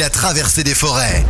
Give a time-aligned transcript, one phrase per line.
[0.00, 1.26] Il a traversé des forêts.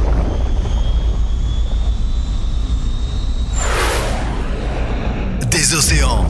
[5.50, 6.24] Des océans.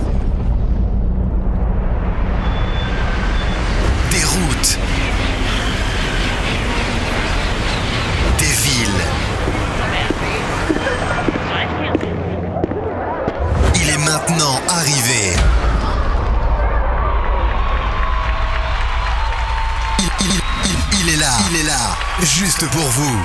[4.10, 4.78] Des routes.
[8.38, 9.02] Des villes.
[13.74, 15.49] Il est maintenant arrivé.
[21.00, 23.18] Il- est là, il est là, juste pour vous.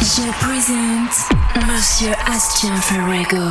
[0.00, 3.46] Je présente Monsieur Astien Ferrego.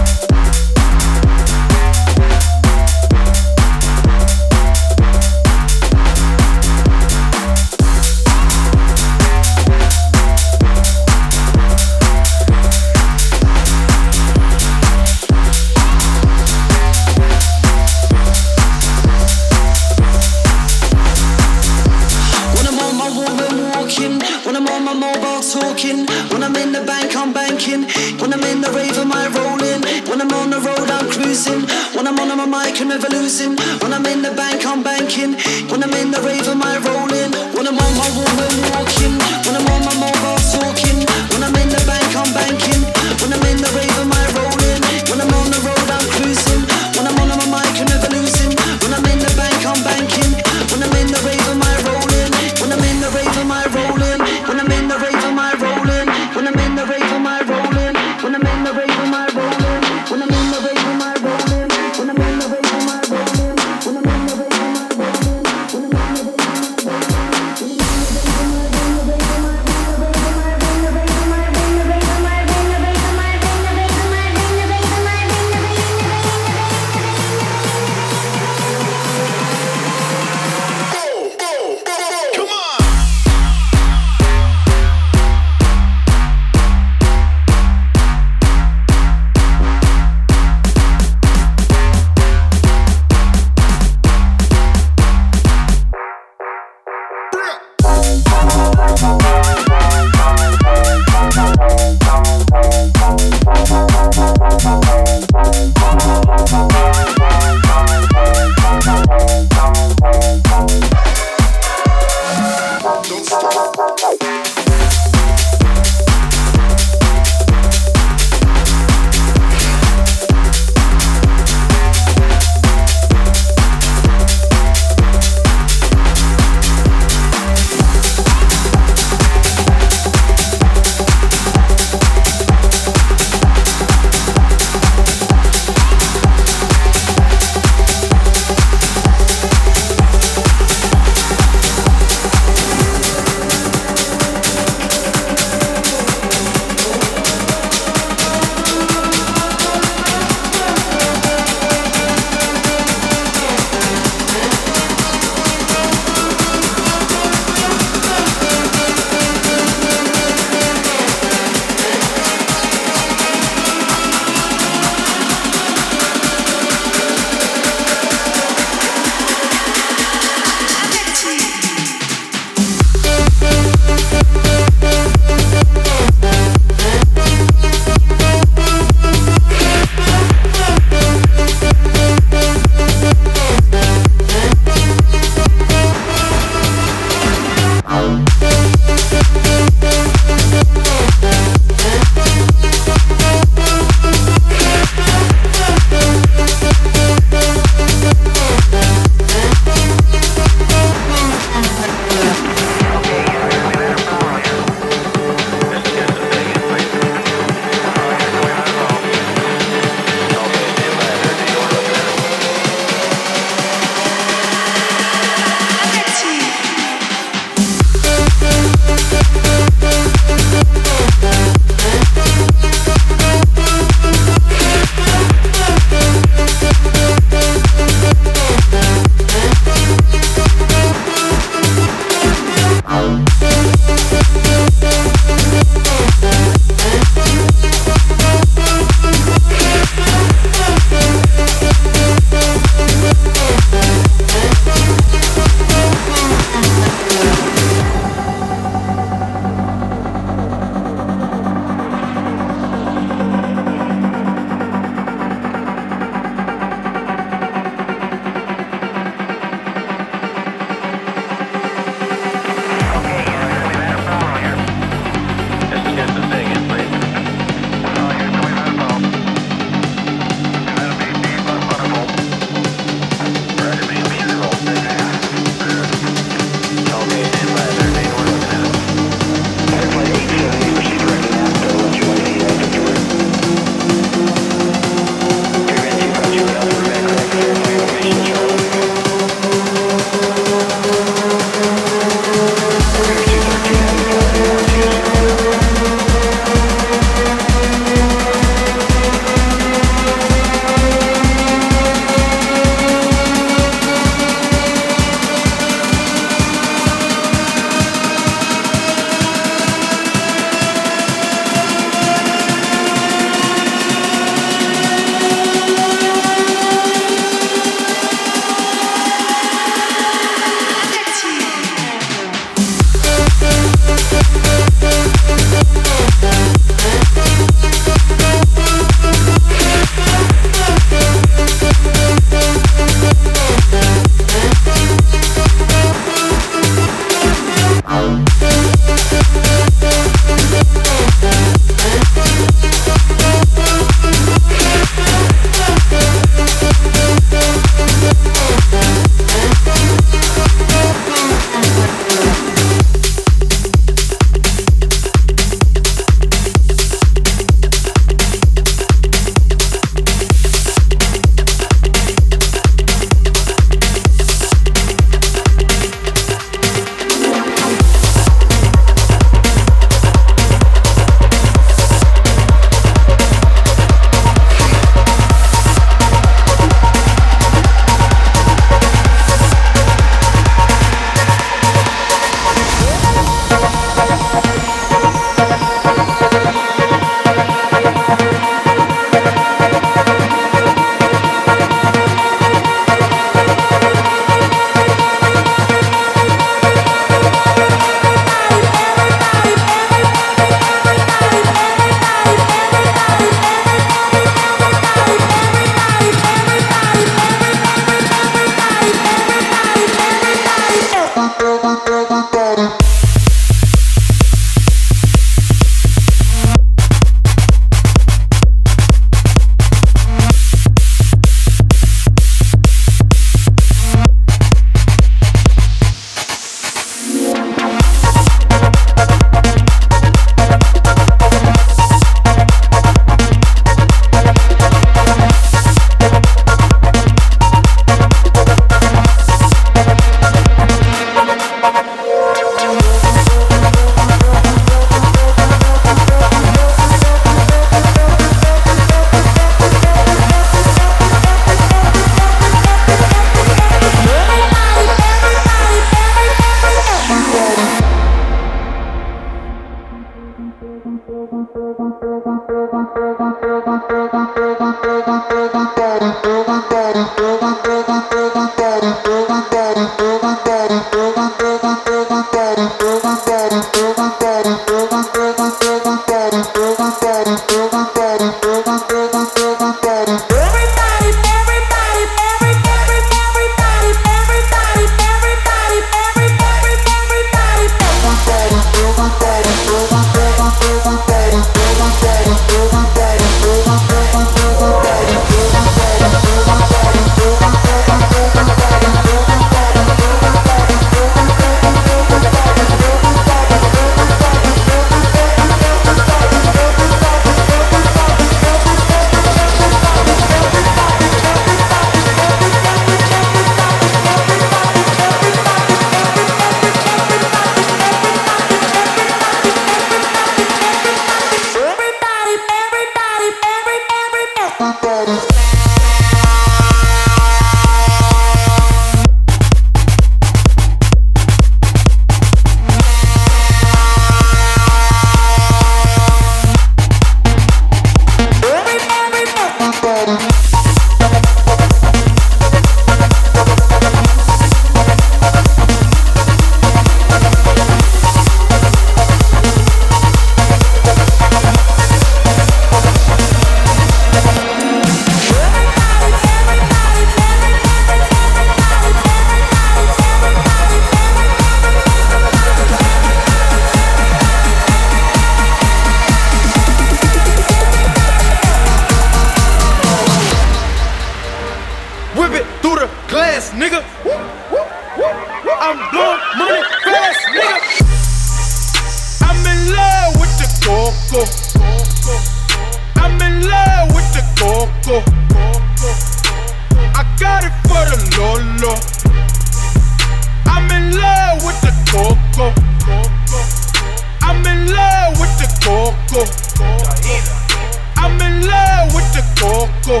[597.96, 600.00] I'm in love with the coco.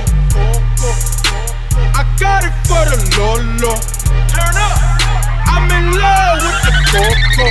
[1.94, 3.74] I got it for the lolo.
[4.28, 4.78] Turn up.
[5.46, 7.46] I'm in love with the coco.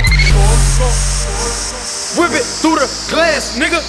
[2.16, 3.80] Whip it through the glass, nigga.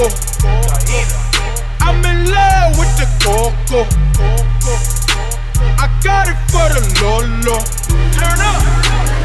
[0.00, 0.14] coco.
[1.80, 3.84] I'm in love with the coco.
[5.76, 7.58] I got it for the Lolo.
[8.16, 8.62] Turn up.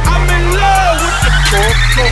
[0.06, 2.06] I'm in love with the coco.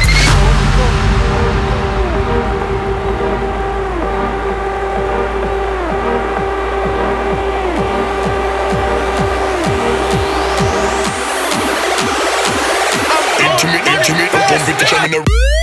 [13.44, 15.63] Intimate, intimate, don't be the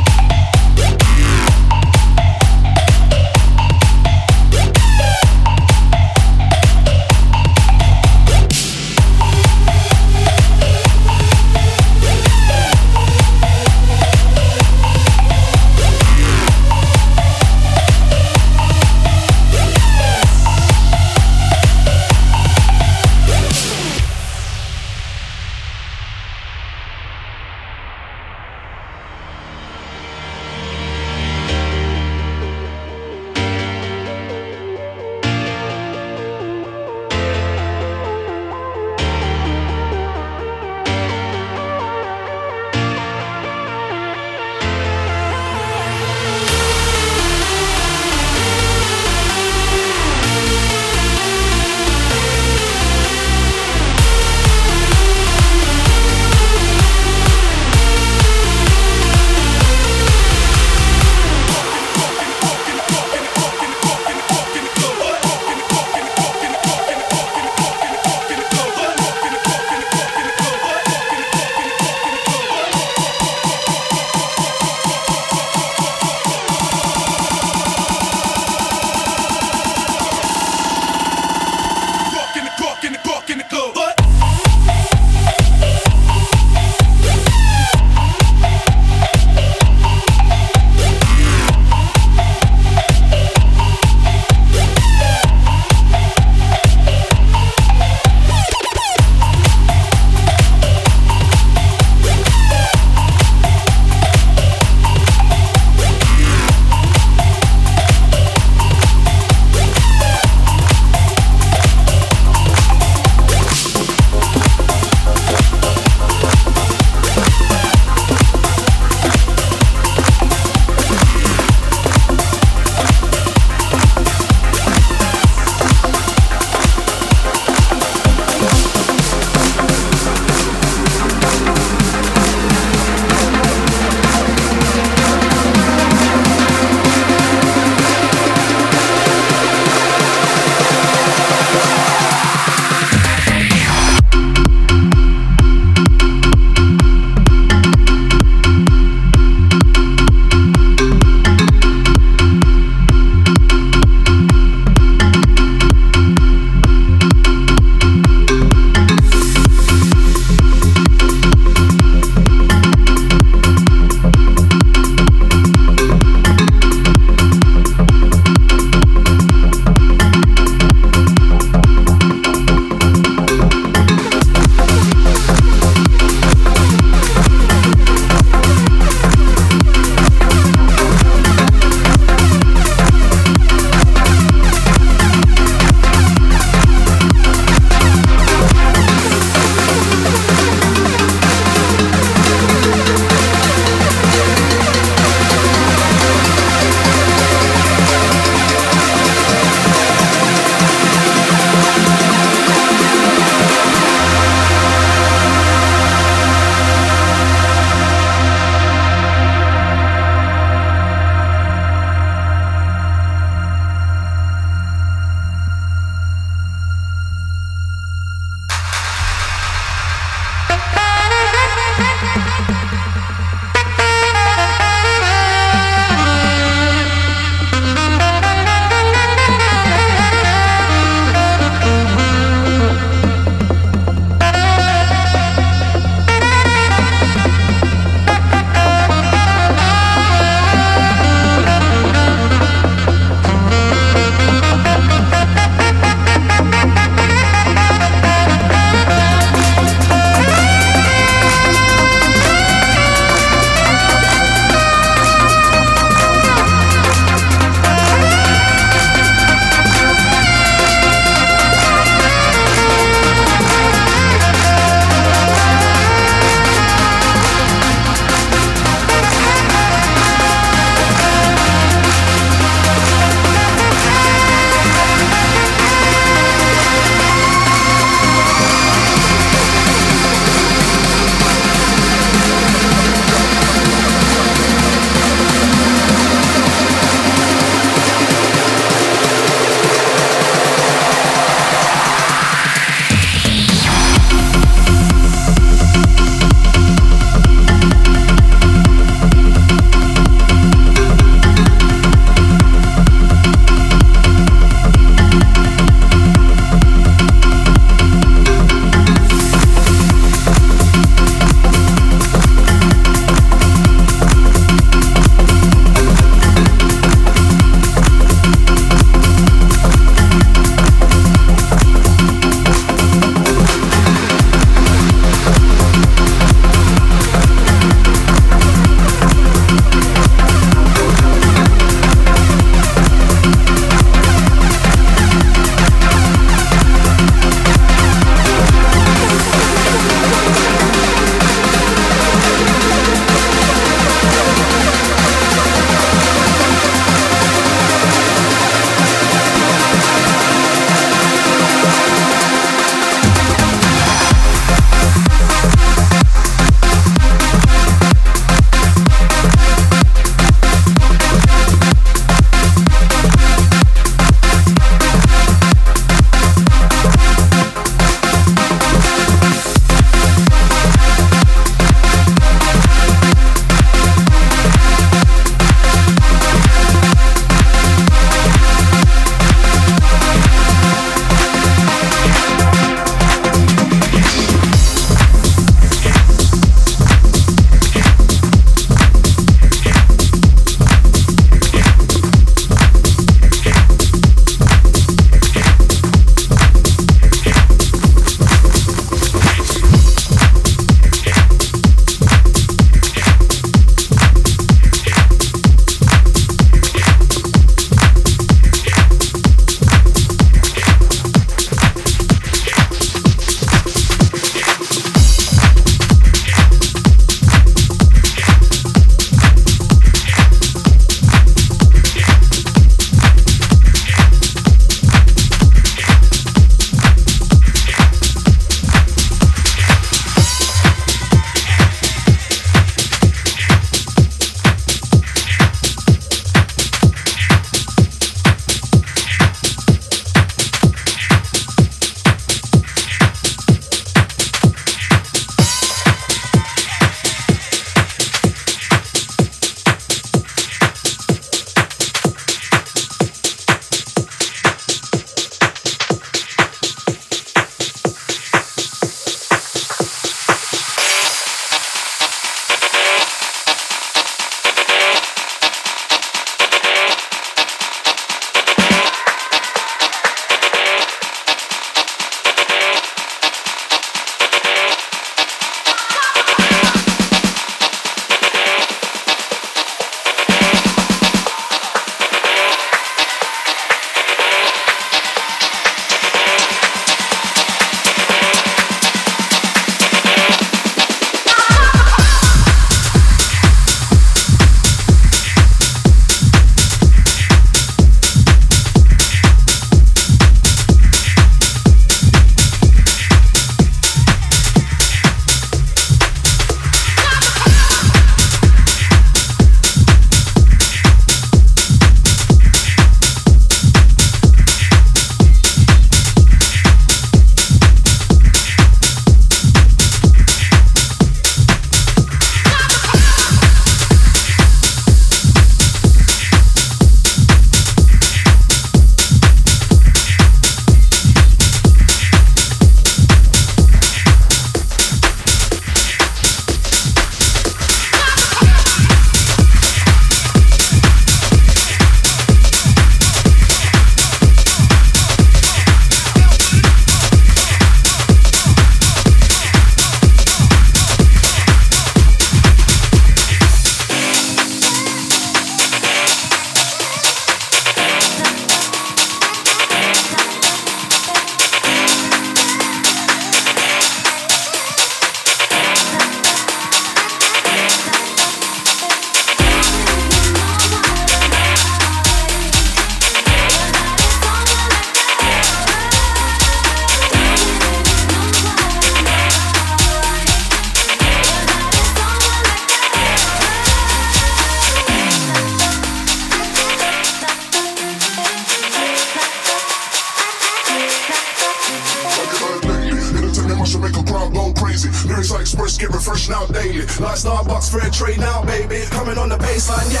[598.01, 598.81] trade now, baby.
[598.89, 600.00] Coming on the baseline, yeah,